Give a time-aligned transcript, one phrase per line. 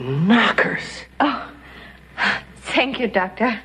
[0.00, 1.04] Knockers.
[1.20, 1.50] Oh,
[2.56, 3.60] thank you, Doctor.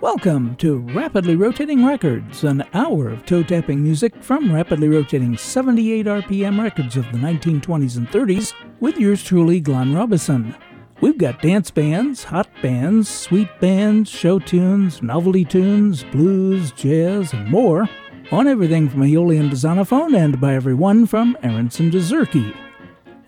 [0.00, 6.06] Welcome to Rapidly Rotating Records, an hour of toe tapping music from rapidly rotating 78
[6.06, 10.54] RPM records of the 1920s and 30s with yours truly, Glenn Robison.
[11.02, 17.50] We've got dance bands, hot bands, sweet bands, show tunes, novelty tunes, blues, jazz, and
[17.50, 17.86] more
[18.32, 22.56] on everything from Aeolian to Zonophone and by everyone from Aaronson to Zurke.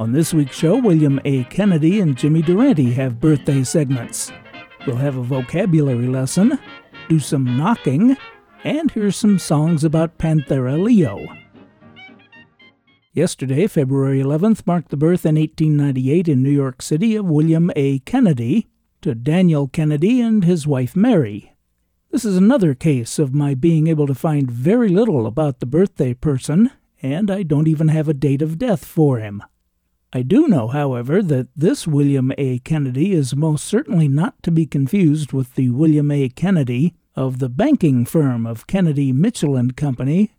[0.00, 1.44] On this week's show, William A.
[1.44, 4.32] Kennedy and Jimmy Durante have birthday segments.
[4.86, 6.58] We'll have a vocabulary lesson,
[7.10, 8.16] do some knocking,
[8.64, 11.26] and hear some songs about Panthera Leo.
[13.18, 17.98] Yesterday, February 11th, marked the birth in 1898 in New York City of William A.
[17.98, 18.68] Kennedy
[19.00, 21.52] to Daniel Kennedy and his wife Mary.
[22.12, 26.14] This is another case of my being able to find very little about the birthday
[26.14, 26.70] person,
[27.02, 29.42] and I don't even have a date of death for him.
[30.12, 32.60] I do know, however, that this William A.
[32.60, 36.28] Kennedy is most certainly not to be confused with the William A.
[36.28, 40.30] Kennedy of the banking firm of Kennedy Mitchell and Company,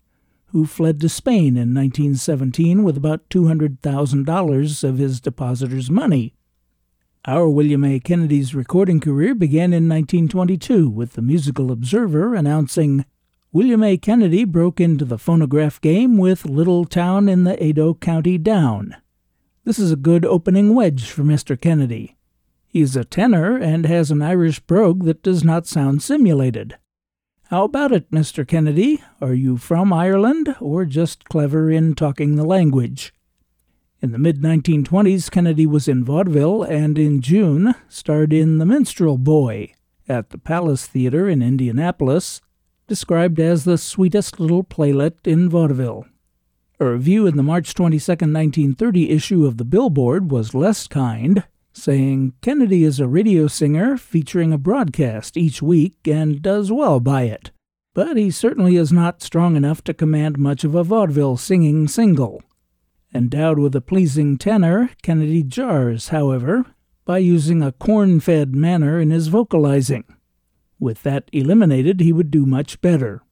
[0.52, 6.34] who fled to Spain in 1917 with about $200,000 of his depositors' money.
[7.26, 8.00] Our William A.
[8.00, 13.04] Kennedy's recording career began in 1922 with the Musical Observer announcing
[13.52, 13.96] William A.
[13.96, 18.96] Kennedy broke into the phonograph game with Little Town in the Ado County Down.
[19.64, 21.60] This is a good opening wedge for Mr.
[21.60, 22.16] Kennedy.
[22.66, 26.78] He's a tenor and has an Irish brogue that does not sound simulated.
[27.50, 28.46] How about it, Mr.
[28.46, 29.02] Kennedy?
[29.20, 33.12] Are you from Ireland or just clever in talking the language?
[34.00, 39.18] In the mid 1920s, Kennedy was in vaudeville and in June starred in The Minstrel
[39.18, 39.74] Boy
[40.08, 42.40] at the Palace Theater in Indianapolis,
[42.86, 46.06] described as the sweetest little playlet in vaudeville.
[46.78, 52.34] A review in the March 22, 1930 issue of the Billboard was less kind saying
[52.40, 57.50] Kennedy is a radio singer featuring a broadcast each week and does well by it,
[57.94, 62.42] but he certainly is not strong enough to command much of a vaudeville singing single.
[63.12, 66.64] Endowed with a pleasing tenor, Kennedy jars, however,
[67.04, 70.04] by using a corn fed manner in his vocalizing.
[70.78, 73.22] With that eliminated, he would do much better.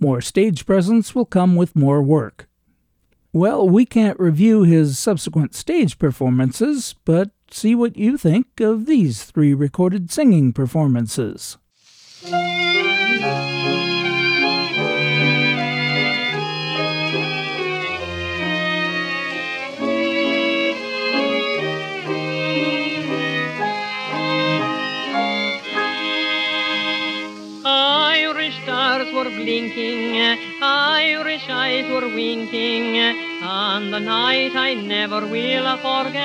[0.00, 2.48] More stage presence will come with more work.
[3.32, 9.24] Well, we can't review his subsequent stage performances, but see what you think of these
[9.24, 11.56] three recorded singing performances.
[29.18, 30.14] Were blinking,
[30.62, 36.22] Irish eyes were winking, and the night I never will forget.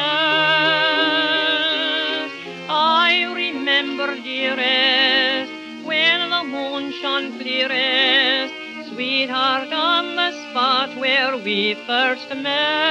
[2.69, 5.51] I remember, dearest,
[5.83, 8.53] when the moon shone clearest,
[8.89, 12.83] sweetheart, on the spot where we first met.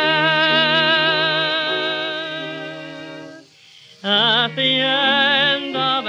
[4.03, 6.02] At the end of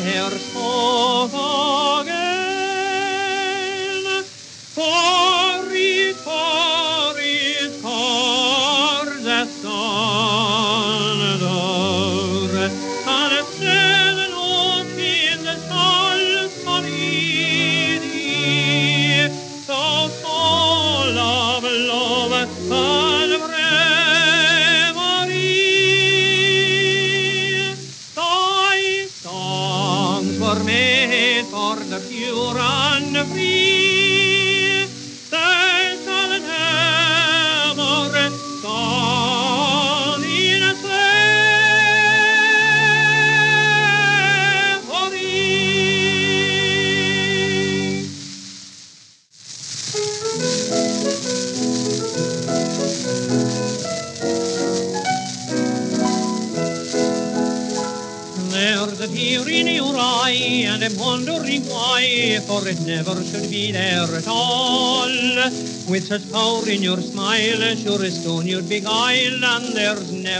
[0.00, 0.51] Señor.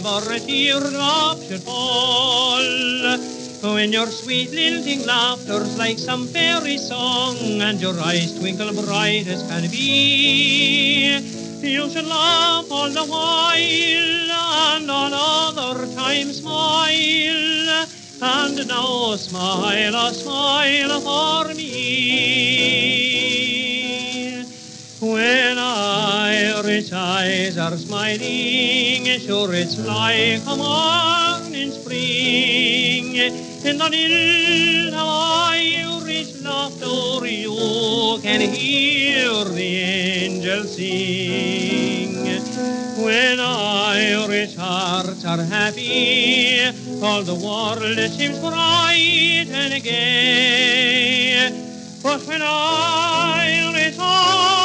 [0.02, 2.58] borrachir love should fall.
[3.62, 9.42] When your sweet lilting laughter's like some fairy song, and your eyes twinkle bright as
[9.48, 11.18] can be,
[11.62, 14.30] you should laugh all the while,
[14.74, 17.86] and on other times smile,
[18.20, 20.51] and now smile, a smile.
[30.52, 33.16] the morning spring.
[33.64, 42.12] In the little Irish laughter you can hear the angels sing.
[43.02, 46.66] When Irish hearts are happy,
[47.02, 51.50] all the world seems bright and gay.
[52.02, 54.61] But when Irish hearts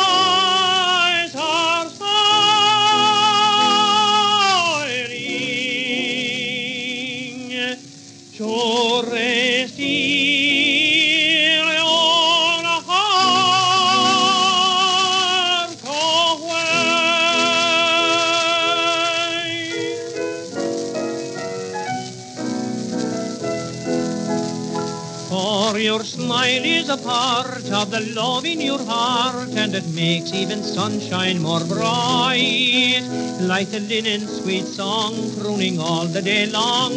[27.07, 33.03] part of the love in your heart, and it makes even sunshine more bright.
[33.39, 36.91] Like the linen sweet song crooning all the day long,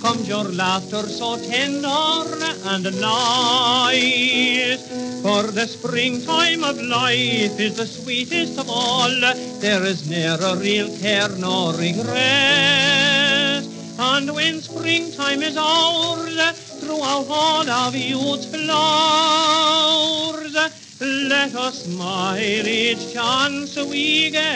[0.00, 2.22] comes your laughter so tender
[2.72, 4.78] and light.
[5.22, 9.10] For the springtime of life is the sweetest of all.
[9.58, 13.64] There is ne'er a real care nor regret.
[13.98, 16.36] And when springtime is ours,
[16.86, 18.76] throughout all of youth's flowers,
[21.00, 24.46] let us smile each chance we get.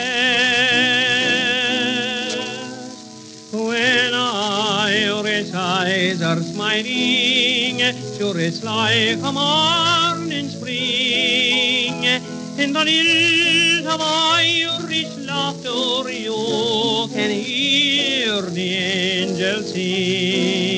[3.51, 7.79] When Irish eyes are smiling,
[8.17, 12.05] sure it's like a morning spring.
[12.57, 20.70] In the lilt of Irish laughter you can hear the angels sing.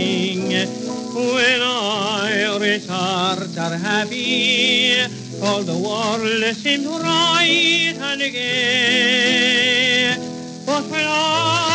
[1.34, 5.02] When Irish hearts are happy,
[5.42, 10.16] all the world seems bright and gay.
[10.64, 11.73] But when Irish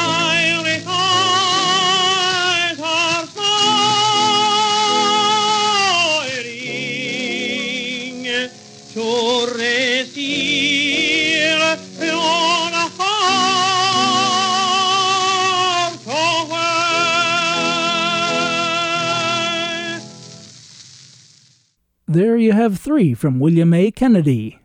[22.68, 23.90] have three from William A.
[23.90, 24.58] Kennedy.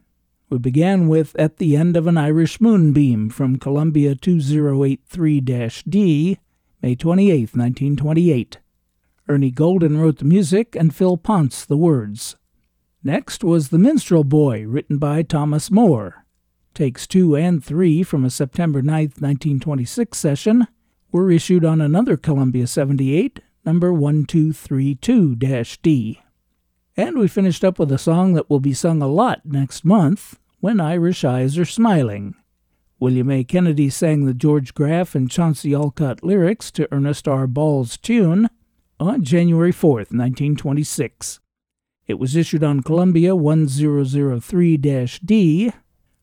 [0.50, 6.38] We began with At the End of an Irish Moonbeam from Columbia 2083 D,
[6.82, 8.58] May 28, 1928.
[9.30, 12.36] Ernie Golden wrote the music and Phil Ponce the words.
[13.06, 16.26] Next was The Minstrel Boy, written by Thomas Moore.
[16.74, 20.68] Takes two and three from a September 9, 1926 session
[21.14, 25.38] were issued on another Columbia 78, number 1232
[25.82, 26.20] D.
[26.96, 30.38] And we finished up with a song that will be sung a lot next month,
[30.60, 32.36] When Irish Eyes Are Smiling.
[33.00, 33.44] William A.
[33.44, 37.48] Kennedy sang the George Graff and Chauncey Olcott lyrics to Ernest R.
[37.48, 38.48] Ball's tune
[39.00, 41.40] on January 4th, 1926.
[42.06, 45.72] It was issued on Columbia 1003 D,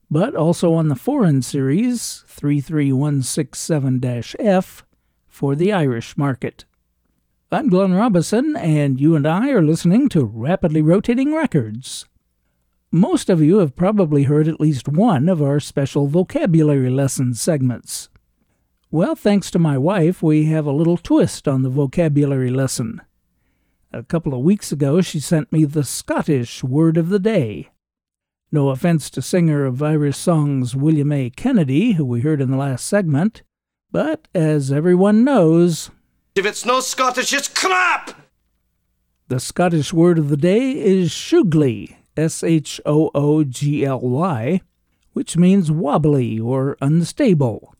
[0.09, 4.05] but also on the foreign series 33167
[4.39, 4.87] F
[5.27, 6.65] for the Irish market.
[7.53, 12.07] I'm Glenn Robison, and you and I are listening to Rapidly Rotating Records.
[12.93, 18.09] Most of you have probably heard at least one of our special vocabulary lesson segments.
[18.93, 23.01] Well, thanks to my wife, we have a little twist on the vocabulary lesson.
[23.93, 27.71] A couple of weeks ago, she sent me the Scottish word of the day.
[28.53, 31.31] No offense to singer of Irish songs William A.
[31.31, 33.43] Kennedy, who we heard in the last segment,
[33.91, 35.91] but as everyone knows,
[36.35, 38.13] If it's no Scottish, it's crap!
[39.27, 44.61] The Scottish word of the day is shoogly, S H O O G L Y,
[45.13, 47.75] which means wobbly or unstable.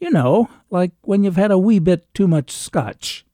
[0.00, 3.26] You know, like when you've had a wee bit too much scotch.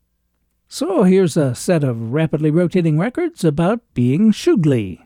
[0.67, 5.01] So here's a set of rapidly rotating records about being shoogly.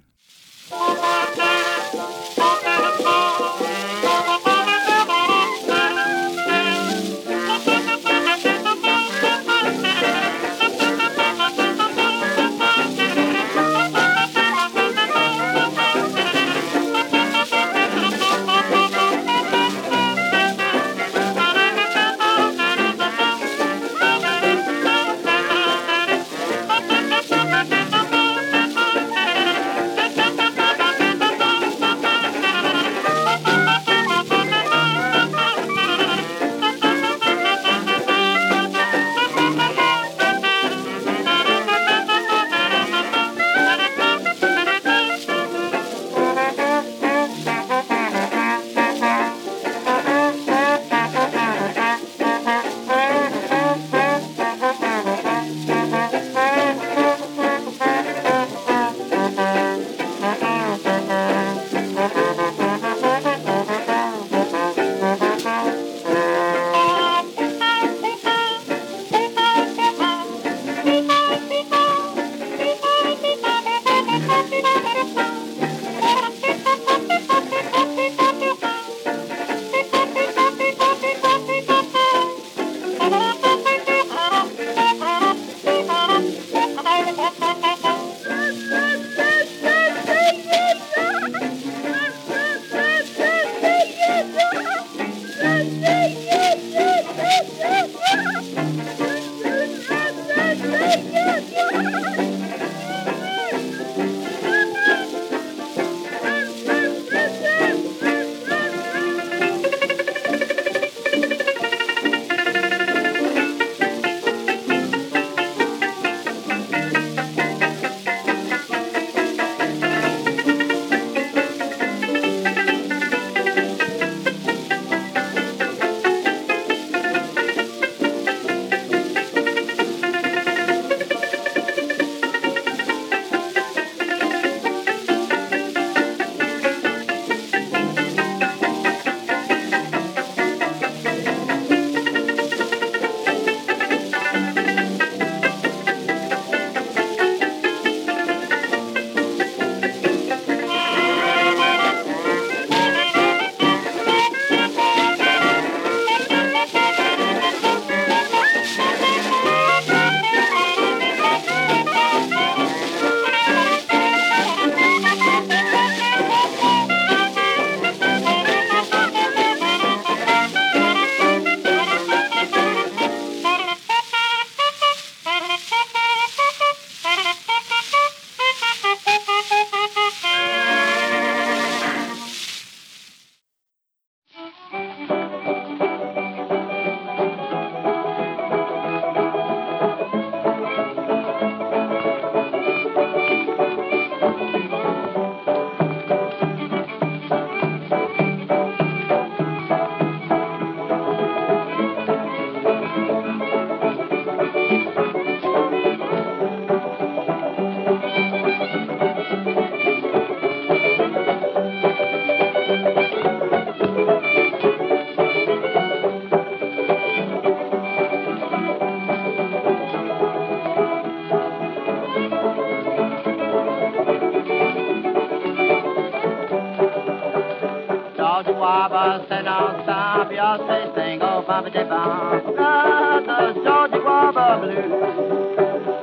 [231.46, 232.56] De bump.
[232.56, 234.92] Got the Georgia Wobble blues.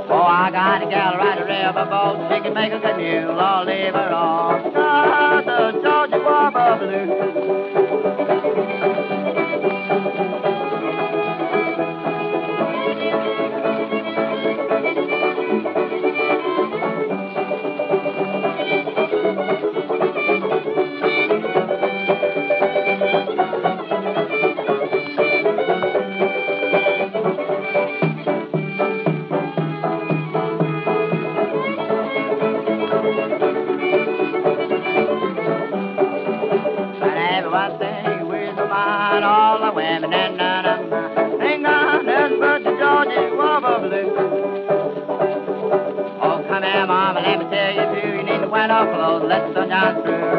[0.10, 3.94] Oh, I got a gal ride a riverboat, she can make a canoe, Lord, leave
[3.94, 4.64] her on.
[5.46, 7.33] The Georgia Wobble blues.
[39.14, 41.42] Mind, all the women and none of mine.
[41.42, 44.14] Ain't got nothing but the Georgia Wobble blues.
[46.22, 48.08] Oh, come here, mama, let me tell you too.
[48.18, 50.33] You need to wear no clothes, let the sun shine through.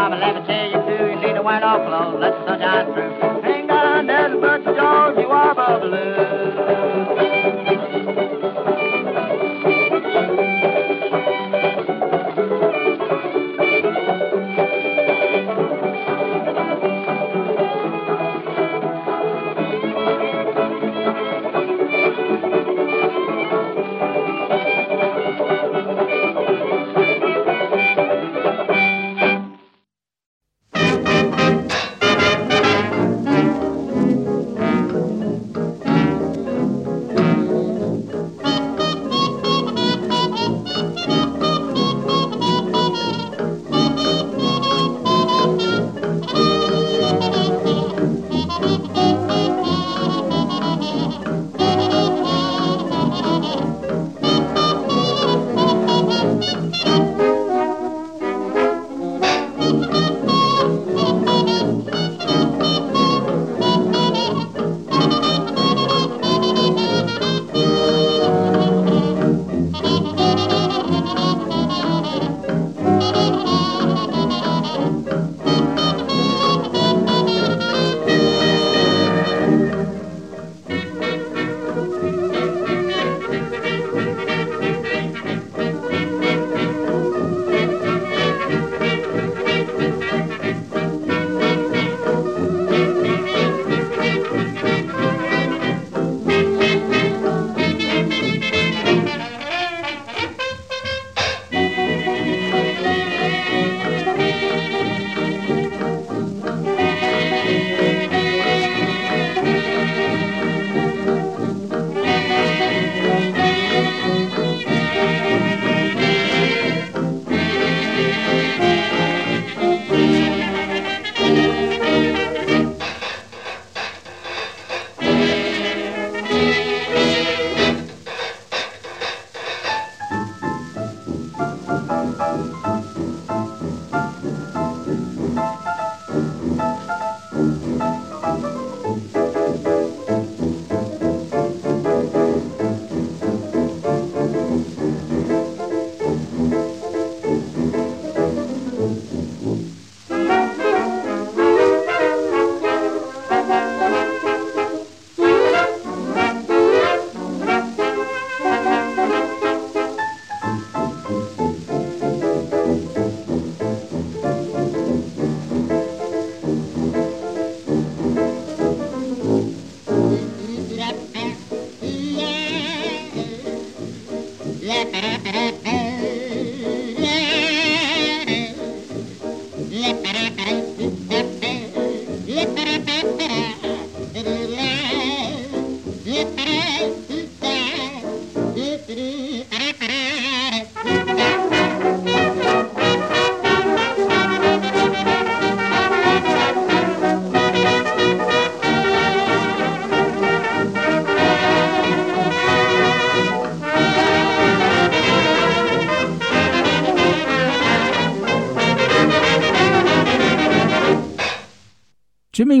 [0.00, 1.04] Mama, let me tell you too.
[1.12, 2.49] You need to wear no clothes, let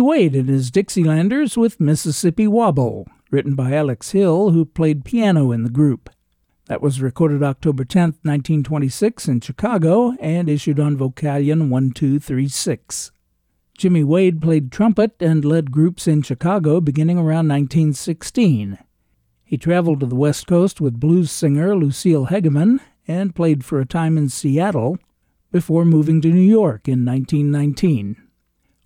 [0.00, 5.62] Wade and his Dixielanders with Mississippi Wobble, written by Alex Hill, who played piano in
[5.62, 6.10] the group.
[6.66, 13.10] That was recorded October 10, 1926, in Chicago and issued on Vocalion 1236.
[13.76, 18.78] Jimmy Wade played trumpet and led groups in Chicago beginning around 1916.
[19.42, 23.86] He traveled to the West Coast with blues singer Lucille Hegamin and played for a
[23.86, 24.98] time in Seattle
[25.50, 28.16] before moving to New York in 1919.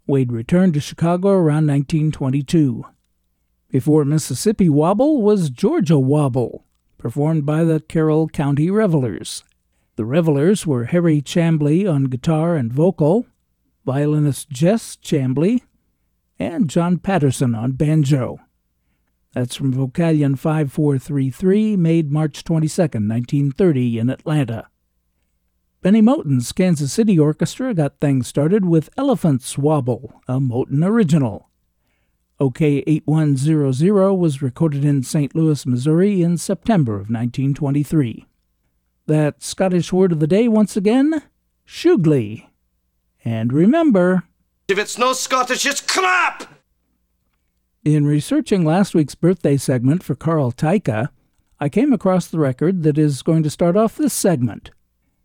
[0.06, 2.84] Wade returned to Chicago around 1922.
[3.70, 6.64] Before Mississippi Wobble was Georgia Wobble,
[6.98, 9.44] performed by the Carroll County Revelers.
[9.96, 13.26] The Revelers were Harry Chambly on guitar and vocal,
[13.86, 15.62] violinist Jess Chambly,
[16.38, 18.40] and John Patterson on banjo.
[19.32, 24.68] That's from Vocalion 5433, made March 22, 1930, in Atlanta.
[25.84, 31.50] Bennie Moten's Kansas City Orchestra got things started with Elephant's Wobble, a Moten original.
[32.40, 35.34] Okeh 8100 was recorded in St.
[35.34, 38.24] Louis, Missouri in September of 1923.
[39.08, 41.22] That Scottish word of the day once again
[41.68, 42.46] shoogly.
[43.22, 44.22] And remember,
[44.68, 46.44] If it's no Scottish, it's crap!
[47.84, 51.10] in researching last week's birthday segment for Carl Taika,
[51.60, 54.70] I came across the record that is going to start off this segment.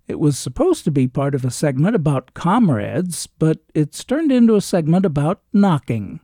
[0.09, 4.55] It was supposed to be part of a segment about comrades, but it's turned into
[4.55, 6.19] a segment about knocking.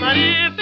[0.00, 0.57] But if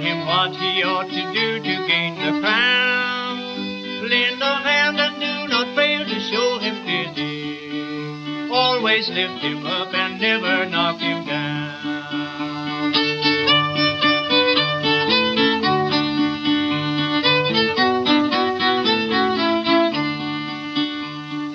[0.00, 3.38] him what he ought to do to gain the crown.
[4.08, 8.50] Lend a hand and do not fail to show him pity.
[8.50, 11.68] Always lift him up and never knock him down.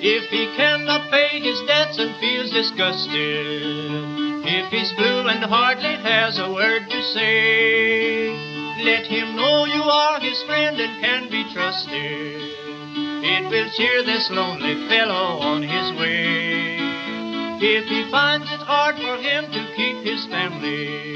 [0.06, 6.38] If he cannot pay his debts and feels disgusted, if he's blue and hardly has
[6.38, 8.13] a word to say,
[8.82, 12.40] let him know you are his friend and can be trusted.
[13.22, 16.76] It will cheer this lonely fellow on his way.
[17.62, 21.14] If he finds it hard for him to keep his family,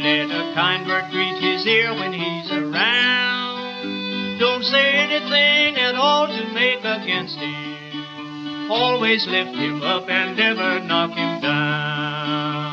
[0.00, 4.38] let a kind word greet his ear when he's around.
[4.38, 8.70] Don't say anything at all to make against him.
[8.70, 12.69] Always lift him up and never knock him down.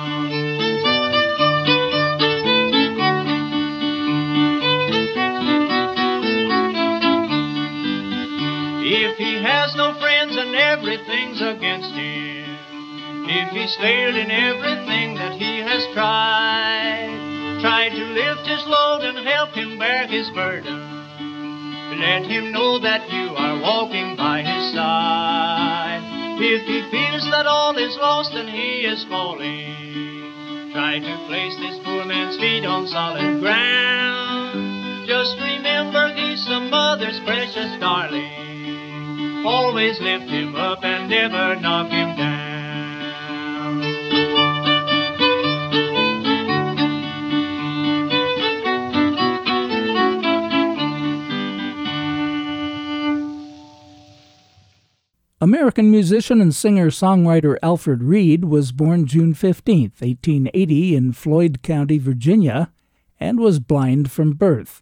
[10.68, 12.44] Everything's against him,
[13.24, 19.26] if he's failed in everything that he has tried, try to lift his load and
[19.26, 20.76] help him bear his burden.
[22.00, 26.04] Let him know that you are walking by his side.
[26.40, 31.80] If he feels that all is lost and he is falling, try to place this
[31.84, 35.08] poor man's feet on solid ground.
[35.08, 38.57] Just remember he's some mother's precious darling.
[39.46, 42.58] Always lift him up and never knock him down.
[55.40, 62.00] American musician and singer songwriter Alfred Reed was born June 15, 1880, in Floyd County,
[62.00, 62.72] Virginia,
[63.20, 64.82] and was blind from birth.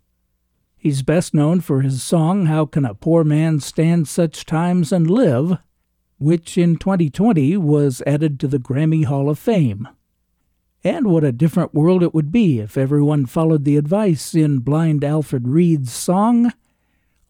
[0.86, 5.10] He's best known for his song How Can a Poor Man Stand Such Times and
[5.10, 5.58] Live,
[6.20, 9.88] which in 2020 was added to the Grammy Hall of Fame.
[10.84, 15.04] And what a different world it would be if everyone followed the advice in Blind
[15.04, 16.54] Alfred Reed's song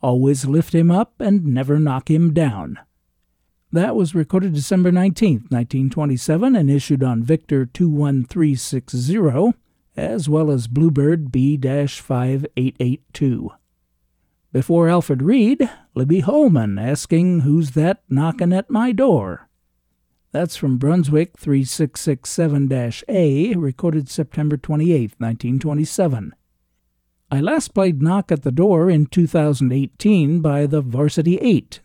[0.02, 2.78] Always lift him up and never knock him down.
[3.72, 9.54] That was recorded December 19, 1927, and issued on Victor 21360,
[9.96, 13.52] as well as Bluebird B 5882.
[14.52, 19.50] Before Alfred Reed, Libby Holman asking, Who's that knocking at my door?
[20.32, 26.36] That's from Brunswick 3667 A, recorded September 28, 1927.
[27.32, 31.80] I last played Knock at the Door in 2018 by the Varsity Eight.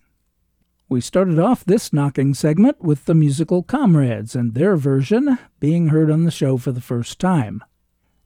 [0.88, 6.10] We started off this knocking segment with the musical Comrades and their version being heard
[6.10, 7.62] on the show for the first time.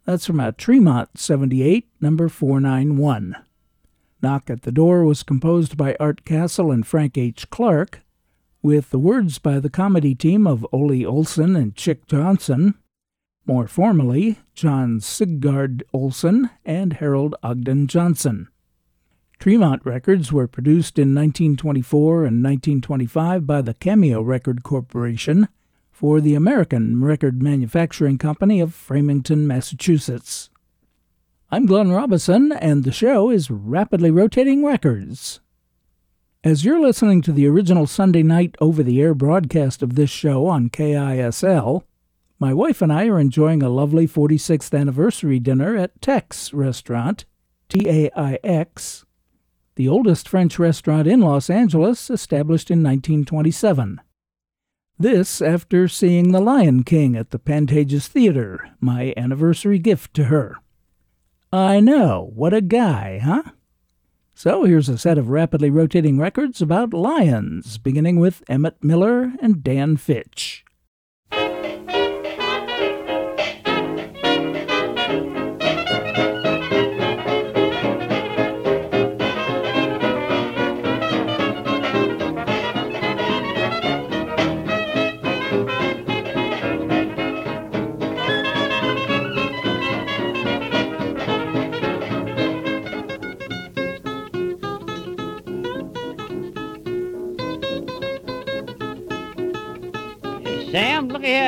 [0.05, 3.37] That's from a Tremont 78, number 491.
[4.23, 7.49] Knock at the Door was composed by Art Castle and Frank H.
[7.49, 8.01] Clark,
[8.63, 12.75] with the words by the comedy team of Ole Olsen and Chick Johnson,
[13.47, 18.49] more formally, John Sigard Olsen and Harold Ogden Johnson.
[19.39, 25.49] Tremont records were produced in 1924 and 1925 by the Cameo Record Corporation
[25.95, 30.51] for the American Record Manufacturing Company of Framingham, Massachusetts.
[31.53, 35.39] I'm Glenn Robison, and the show is Rapidly Rotating Records.
[36.43, 40.47] As you're listening to the original Sunday night over the air broadcast of this show
[40.47, 41.85] on KISL,
[42.41, 47.25] my wife and I are enjoying a lovely 46th anniversary dinner at Taix Restaurant,
[47.69, 49.07] T A I X,
[49.77, 54.01] the oldest French restaurant in Los Angeles, established in 1927.
[54.99, 60.59] This after seeing The Lion King at the Pantages Theater, my anniversary gift to her.
[61.53, 63.43] I know, what a guy, huh?
[64.35, 69.65] So here's a set of rapidly rotating records about lions, beginning with Emmett Miller and
[69.65, 70.64] Dan Fitch.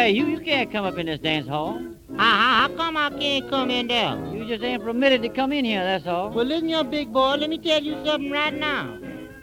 [0.06, 0.14] Here.
[0.14, 1.82] You, you can't come up in this dance hall.
[2.16, 4.16] How, how come I can't come in there?
[4.32, 6.30] You just ain't permitted to come in here, that's all.
[6.30, 8.98] Well, listen, you big boy, let me tell you something right now.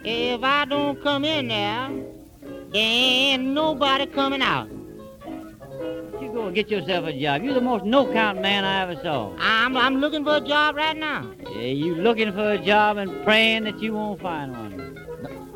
[0.06, 1.90] If I don't come in there,
[2.72, 4.70] there ain't nobody coming out.
[6.22, 7.44] You go and get yourself a job.
[7.44, 9.36] You're the most no-count man I ever saw.
[9.40, 11.30] I'm, I'm looking for a job right now.
[11.52, 14.98] Yeah, you looking for a job and praying that you won't find one.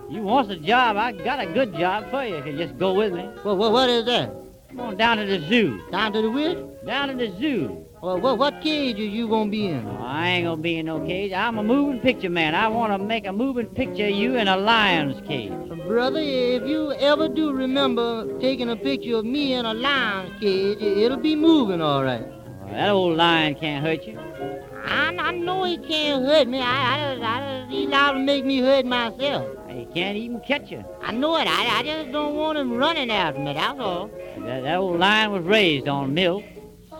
[0.09, 3.13] You want a job, I got a good job for you you just go with
[3.13, 3.29] me.
[3.45, 4.46] Well, what, what is that?
[4.77, 5.81] Come on down to the zoo.
[5.91, 6.59] Down to the which?
[6.85, 7.83] Down to the zoo.
[7.99, 9.87] Well, what, what cage are you gonna be in?
[9.87, 11.33] Oh, I ain't gonna be in no cage.
[11.33, 12.53] I'm a moving picture man.
[12.53, 15.51] I want to make a moving picture of you in a lion's cage.
[15.87, 20.79] Brother, if you ever do remember taking a picture of me in a lion's cage,
[20.79, 22.27] it'll be moving all right.
[22.61, 24.19] Oh, that old lion can't hurt you.
[24.85, 26.61] I, I know he can't hurt me.
[26.61, 29.47] I, I, I, he's liable to make me hurt myself.
[29.77, 30.83] He can't even catch you.
[31.01, 31.47] I know it.
[31.47, 34.09] I, I just don't want him running after me, that's all.
[34.39, 36.43] That, that old lion was raised on milk.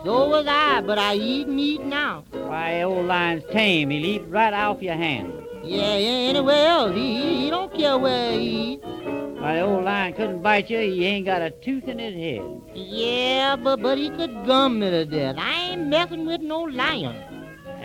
[0.04, 2.24] So was I, but I eat meat now.
[2.30, 3.90] Why, old lion's tame.
[3.90, 5.32] He'll eat right off your hand.
[5.64, 6.94] Yeah, yeah, anywhere else.
[6.94, 8.84] He, he, he don't care where he eats.
[8.84, 10.78] Why, the old lion couldn't bite you.
[10.78, 12.62] He ain't got a tooth in his head.
[12.74, 15.34] Yeah, but, but he could gum me to death.
[15.36, 17.16] I ain't messing with no lion.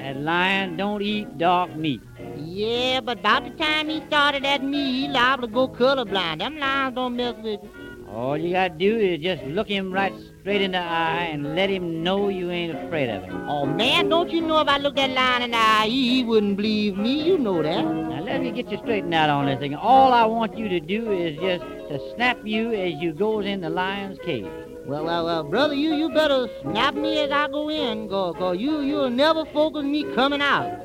[0.03, 2.01] That lion don't eat dark meat.
[2.35, 6.39] Yeah, but about the time he started at me, he liable to go colorblind.
[6.39, 8.05] Them lions don't mess with you.
[8.09, 11.69] All you gotta do is just look him right straight in the eye and let
[11.69, 13.47] him know you ain't afraid of him.
[13.49, 16.23] Oh, man, don't you know if I looked that lion in the eye, he, he
[16.25, 17.23] wouldn't believe me.
[17.23, 17.85] You know that.
[17.85, 19.73] Now let me get you straightened out on this thing.
[19.73, 23.61] All I want you to do is just to snap you as you goes in
[23.61, 24.72] the lion's cage.
[24.85, 28.57] Well, well, well, brother, you, you better snap me as I go in, cause, cause
[28.57, 30.77] you, you'll never focus me coming out.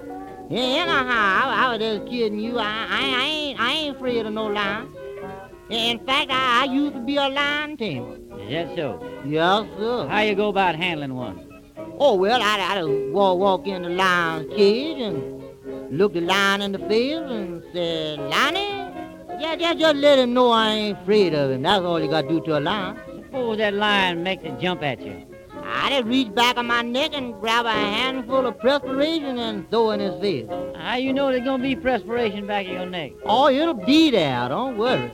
[0.49, 2.59] Yeah, anyhow, I, I was just kidding you.
[2.59, 4.94] I, I, I ain't, I ain't afraid of no lion.
[5.68, 8.14] In fact, I, I used to be a lion tamer.
[8.38, 9.05] Is that so?
[9.26, 10.07] Yes, sir.
[10.09, 11.62] How you go about handling one?
[11.99, 15.42] Oh, well, I, I walk, walk in the lion's cage and
[15.90, 20.51] look the lion in the face and say, Lonnie, yeah, just, just let him know
[20.51, 21.62] I ain't afraid of him.
[21.62, 22.96] That's all you got to do to a lion.
[23.29, 25.26] Suppose that lion makes a jump at you.
[25.62, 29.91] I just reach back on my neck and grab a handful of perspiration and throw
[29.91, 30.47] in his face.
[30.74, 33.12] How you know there's gonna be perspiration back of your neck?
[33.26, 34.49] Oh, it'll be there.
[34.49, 35.12] Don't worry.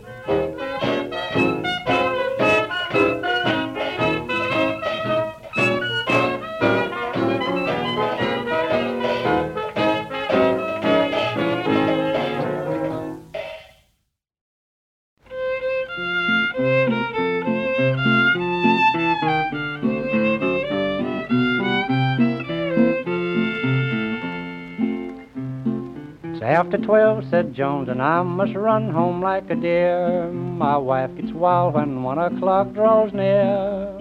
[26.64, 30.32] After twelve, said Jones, and I must run home like a deer.
[30.32, 33.98] My wife gets wild when one o'clock draws near.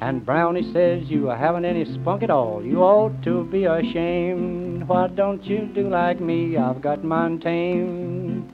[0.00, 2.64] And Brownie says, You haven't any spunk at all.
[2.64, 4.86] You ought to be ashamed.
[4.86, 6.56] Why don't you do like me?
[6.56, 8.52] I've got mine tamed.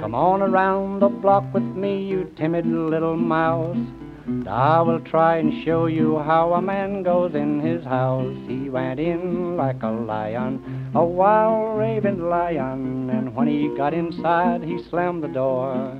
[0.00, 4.01] Come on around the block with me, you timid little mouse.
[4.32, 8.34] And I will try and show you how a man goes in his house.
[8.48, 14.64] He went in like a lion, a wild raving lion, and when he got inside,
[14.64, 15.96] he slammed the door.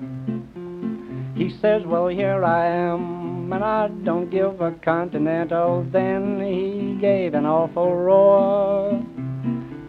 [1.36, 5.86] He says, Well, here I am, and I don't give a continental.
[5.92, 8.98] Then he gave an awful roar.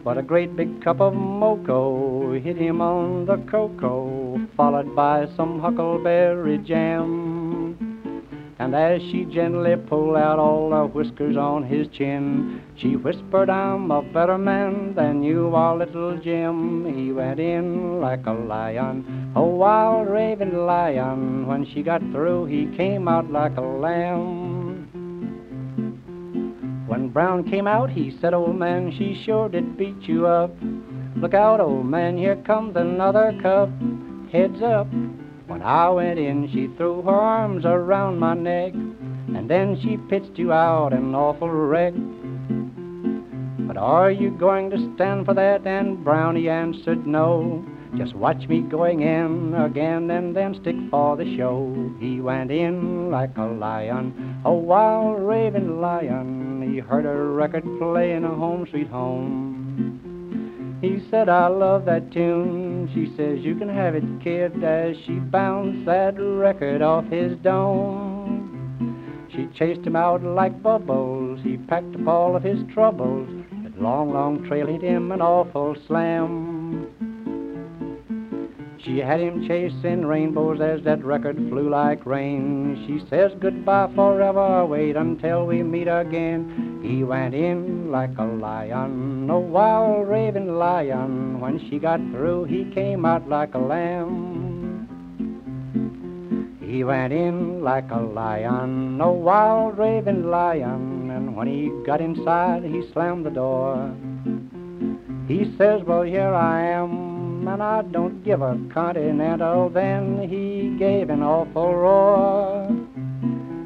[0.03, 5.61] But a great big cup of moco hit him on the cocoa, followed by some
[5.61, 7.42] huckleberry jam.
[8.63, 13.91] And as she gently pulled out all the whiskers on his chin, she whispered, I'm
[13.91, 16.85] a better man than you are, little Jim.
[16.95, 21.45] He went in like a lion, a wild raving lion.
[21.45, 24.87] When she got through, he came out like a lamb.
[26.87, 30.51] When Brown came out, he said, Old man, she sure did beat you up.
[31.17, 33.67] Look out, old man, here comes another cup.
[34.31, 34.87] Heads up.
[35.47, 40.37] When I went in, she threw her arms around my neck, and then she pitched
[40.37, 41.93] you out an awful wreck.
[43.59, 45.67] But are you going to stand for that?
[45.67, 47.65] And Brownie answered no.
[47.97, 51.93] Just watch me going in again and then stick for the show.
[51.99, 56.71] He went in like a lion, a wild raving lion.
[56.73, 60.02] He heard a record playing a home sweet home.
[60.83, 62.91] He said, I love that tune.
[62.93, 69.29] She says, You can have it, kid, as she bounced that record off his dome.
[69.33, 71.39] She chased him out like bubbles.
[71.41, 73.29] He packed up all of his troubles.
[73.63, 77.02] That long, long trail hit him an awful slam.
[78.83, 82.83] She had him chasing rainbows as that record flew like rain.
[82.85, 86.81] She says goodbye forever, wait until we meet again.
[86.83, 91.39] He went in like a lion, a wild raving lion.
[91.39, 94.89] When she got through, he came out like a lamb.
[96.59, 101.09] He went in like a lion, a wild raving lion.
[101.09, 103.95] And when he got inside, he slammed the door.
[105.29, 107.12] He says, Well, here I am
[107.47, 109.69] and I don't give a continental.
[109.69, 112.67] Then he gave an awful roar.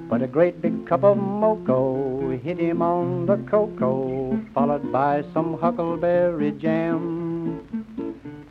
[0.10, 5.58] But a great big cup of moco hit him on the cocoa, followed by some
[5.60, 7.37] huckleberry jam.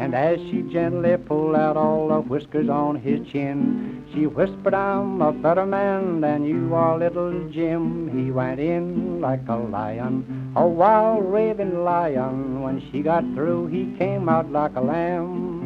[0.07, 5.21] And as she gently pulled out all the whiskers on his chin, she whispered, I'm
[5.21, 8.09] a better man than you are, little Jim.
[8.17, 12.63] He went in like a lion, a wild raving lion.
[12.63, 15.57] When she got through, he came out like a lamb.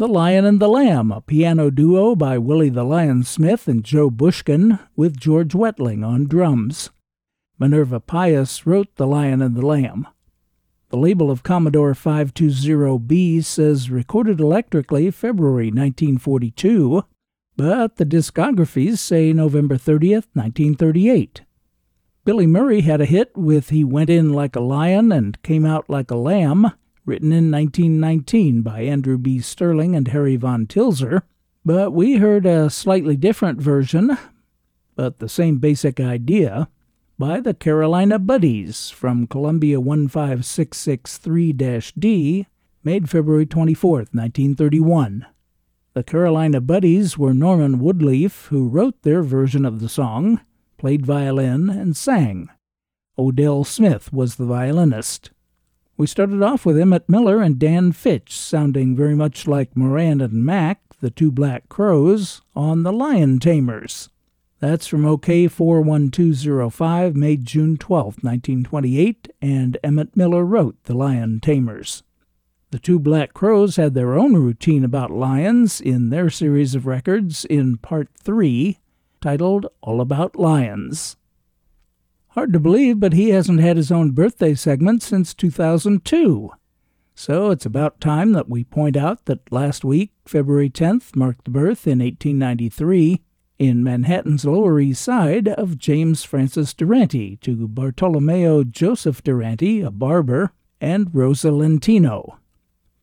[0.00, 4.08] The Lion and the Lamb, a piano duo by Willie the Lion Smith and Joe
[4.08, 6.88] Bushkin with George Wettling on drums.
[7.58, 10.08] Minerva Pious wrote The Lion and the Lamb.
[10.88, 17.04] The label of Commodore 520B says recorded electrically February 1942,
[17.58, 21.42] but the discographies say November 30th, 1938.
[22.24, 25.90] Billy Murray had a hit with He Went In Like a Lion and Came Out
[25.90, 26.72] Like a Lamb,
[27.10, 29.40] written in 1919 by Andrew B.
[29.40, 31.22] Sterling and Harry Von Tilzer,
[31.64, 34.16] but we heard a slightly different version,
[34.94, 36.68] but the same basic idea,
[37.18, 41.52] by the Carolina Buddies from Columbia 15663
[41.98, 42.46] D,
[42.84, 45.26] made February 24, 1931.
[45.94, 50.42] The Carolina Buddies were Norman Woodlieff, who wrote their version of the song,
[50.78, 52.50] played violin, and sang.
[53.18, 55.32] Odell Smith was the violinist.
[56.00, 60.42] We started off with Emmett Miller and Dan Fitch, sounding very much like Moran and
[60.42, 64.08] Mack, the two Black Crows, on The Lion Tamers.
[64.60, 72.02] That's from Okeh 41205, made June 12, 1928, and Emmett Miller wrote The Lion Tamers.
[72.70, 77.44] The two Black Crows had their own routine about lions in their series of records
[77.44, 78.78] in Part 3,
[79.20, 81.18] titled All About Lions.
[82.34, 86.50] Hard to believe, but he hasn't had his own birthday segment since 2002.
[87.12, 91.50] So it's about time that we point out that last week, February 10th, marked the
[91.50, 93.20] birth in 1893
[93.58, 100.52] in Manhattan's Lower East Side of James Francis Durante to Bartolomeo Joseph Durante, a barber,
[100.80, 102.38] and Rosa Lentino.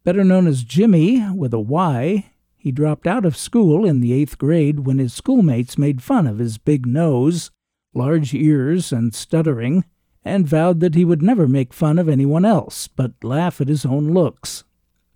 [0.05, 4.38] Better known as Jimmy with a Y, he dropped out of school in the eighth
[4.38, 7.51] grade when his schoolmates made fun of his big nose,
[7.97, 9.83] large ears, and stuttering,
[10.23, 13.85] and vowed that he would never make fun of anyone else, but laugh at his
[13.85, 14.63] own looks.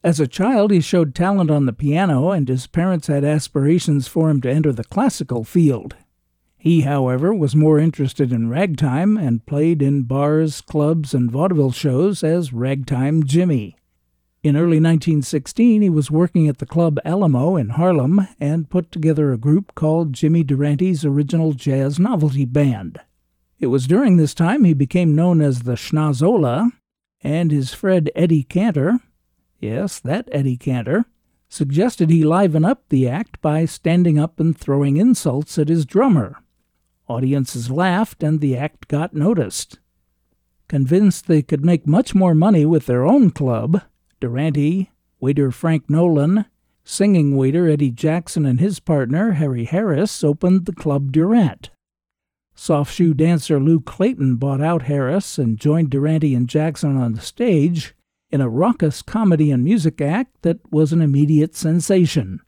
[0.04, 4.30] As a child, he showed talent on the piano, and his parents had aspirations for
[4.30, 5.96] him to enter the classical field.
[6.58, 12.24] He, however, was more interested in ragtime and played in bars, clubs, and vaudeville shows
[12.24, 13.76] as Ragtime Jimmy.
[14.44, 19.32] In early 1916, he was working at the Club Alamo in Harlem and put together
[19.32, 23.00] a group called Jimmy Durante's Original Jazz Novelty Band.
[23.60, 26.72] It was during this time he became known as the Schnozzola,
[27.22, 29.02] and his friend Eddie Cantor,
[29.60, 31.06] yes, that Eddie Cantor,
[31.48, 36.38] suggested he liven up the act by standing up and throwing insults at his drummer.
[37.08, 39.78] Audiences laughed, and the act got noticed.
[40.68, 43.84] Convinced they could make much more money with their own club,
[44.22, 46.46] Durante, waiter Frank Nolan,
[46.84, 51.72] singing waiter Eddie Jackson, and his partner Harry Harris opened the Club Durant.
[52.56, 57.22] Soft shoe dancer Lou Clayton bought out Harris and joined Durante and Jackson on the
[57.22, 57.96] stage
[58.30, 62.40] in a raucous comedy and music act that was an immediate sensation.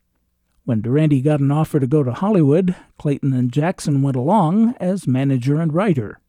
[0.64, 5.06] When Durante got an offer to go to Hollywood, Clayton and Jackson went along as
[5.06, 6.20] manager and writer.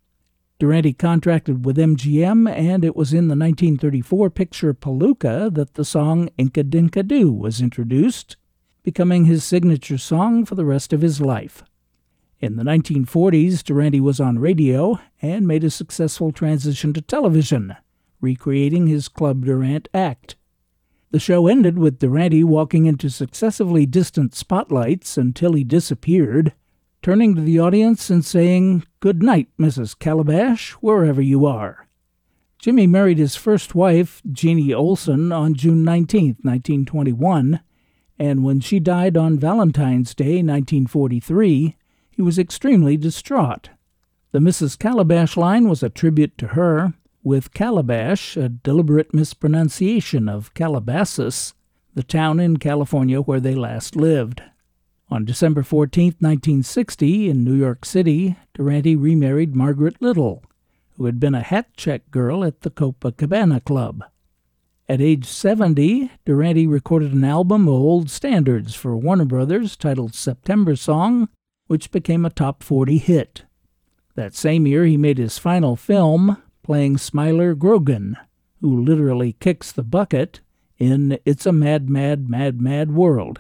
[0.57, 6.29] Durante contracted with MGM, and it was in the 1934 picture Palooka that the song
[6.39, 8.37] Inka Dinka Doo was introduced,
[8.81, 11.63] becoming his signature song for the rest of his life.
[12.39, 17.75] In the 1940s, Durante was on radio and made a successful transition to television,
[18.21, 20.37] recreating his Club Durant act.
[21.11, 26.53] The show ended with Durante walking into successively distant spotlights until he disappeared
[27.05, 29.95] turning to the audience and saying, Good night, Mrs.
[29.99, 31.85] Calabash, wherever you are.
[32.57, 37.59] Jimmy married his first wife, Jeannie Olson, on June 19, 1921,
[38.17, 41.77] and when she died on Valentine's Day, 1943,
[42.09, 43.69] he was extremely distraught.
[44.31, 44.75] The Mrs.
[44.79, 51.53] Calabash line was a tribute to her, with Calabash a deliberate mispronunciation of Calabasas,
[51.93, 54.41] the town in California where they last lived.
[55.07, 60.43] On December 14, 1960, in New York City, Durante remarried Margaret Little,
[60.97, 64.03] who had been a hat check girl at the Copacabana Club.
[64.89, 70.75] At age 70, Durante recorded an album of old standards for Warner Brothers titled September
[70.75, 71.29] Song,
[71.67, 73.43] which became a top 40 hit.
[74.15, 78.17] That same year, he made his final film, playing Smiler Grogan,
[78.59, 80.41] who literally kicks the bucket
[80.79, 83.39] in It's a Mad, Mad, Mad, Mad World.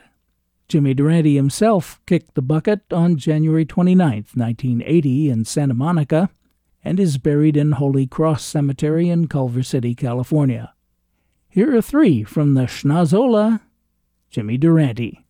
[0.67, 6.29] Jimmy Durante himself kicked the bucket on January 29, 1980, in Santa Monica,
[6.83, 10.73] and is buried in Holy Cross Cemetery in Culver City, California.
[11.49, 13.61] Here are three from the Schnozzola
[14.29, 15.25] Jimmy Durante.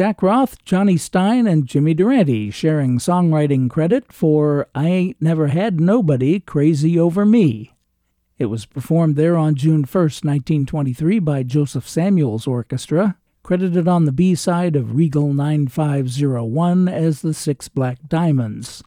[0.00, 5.78] Jack Roth, Johnny Stein, and Jimmy Durante sharing songwriting credit for I Ain't Never Had
[5.78, 7.74] Nobody Crazy Over Me.
[8.38, 14.12] It was performed there on June 1, 1923 by Joseph Samuels Orchestra, credited on the
[14.12, 18.82] B side of Regal 9501 as the Six Black Diamonds.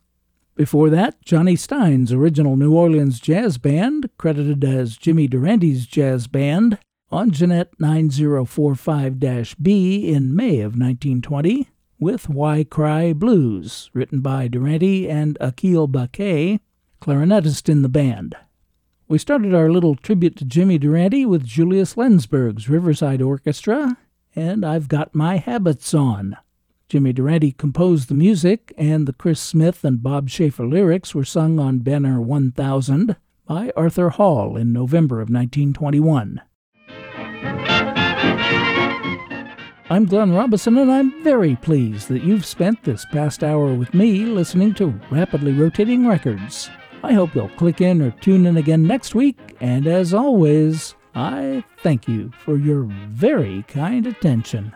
[0.56, 6.80] Before that, Johnny Stein's original New Orleans jazz band, credited as Jimmy Durante's jazz band,
[7.14, 9.20] on Gennett 9045
[9.62, 16.60] B in May of 1920 with Why Cry Blues, written by Durante and Achille Baquet,
[17.00, 18.36] clarinetist in the band.
[19.08, 23.96] We started our little tribute to Jimmy Durante with Julius Lenzberg's Riverside Orchestra
[24.36, 26.36] and I've Got My Habits On.
[26.90, 31.60] Jimmy Durante composed the music, and the Chris Smith and Bob Schaefer lyrics were sung
[31.60, 36.42] on Banner 1000 by Arthur Hall in November of 1921.
[39.90, 44.26] I'm Glenn Robison, and I'm very pleased that you've spent this past hour with me
[44.26, 46.70] listening to Rapidly Rotating Records.
[47.04, 51.64] I hope you'll click in or tune in again next week, and as always, I
[51.84, 54.74] thank you for your very kind attention.